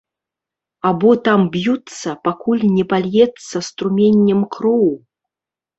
[0.91, 4.91] Або там б'юцца, пакуль не пальецца струменем кроў?